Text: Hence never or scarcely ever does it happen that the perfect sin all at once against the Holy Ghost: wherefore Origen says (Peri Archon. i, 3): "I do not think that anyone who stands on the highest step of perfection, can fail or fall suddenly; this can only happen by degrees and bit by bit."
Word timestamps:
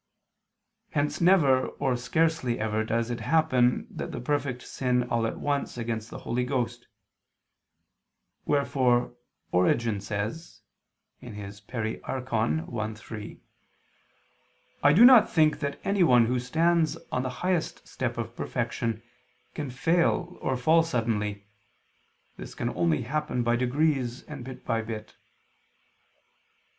Hence 0.93 1.21
never 1.21 1.67
or 1.67 1.95
scarcely 1.95 2.59
ever 2.59 2.83
does 2.83 3.11
it 3.11 3.19
happen 3.19 3.85
that 3.91 4.11
the 4.11 4.19
perfect 4.19 4.63
sin 4.63 5.03
all 5.07 5.27
at 5.27 5.37
once 5.37 5.77
against 5.77 6.09
the 6.09 6.17
Holy 6.17 6.43
Ghost: 6.43 6.87
wherefore 8.43 9.13
Origen 9.51 10.01
says 10.01 10.61
(Peri 11.21 12.01
Archon. 12.01 12.61
i, 12.75 12.93
3): 12.95 13.41
"I 14.81 14.91
do 14.91 15.05
not 15.05 15.29
think 15.31 15.59
that 15.59 15.79
anyone 15.83 16.25
who 16.25 16.39
stands 16.39 16.97
on 17.11 17.21
the 17.21 17.29
highest 17.45 17.87
step 17.87 18.17
of 18.17 18.35
perfection, 18.35 19.03
can 19.53 19.69
fail 19.69 20.39
or 20.41 20.57
fall 20.57 20.81
suddenly; 20.81 21.45
this 22.37 22.55
can 22.55 22.71
only 22.71 23.03
happen 23.03 23.43
by 23.43 23.55
degrees 23.55 24.23
and 24.23 24.43
bit 24.43 24.65
by 24.65 24.81
bit." 24.81 25.15